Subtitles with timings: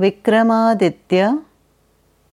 [0.00, 1.22] Vikramaditya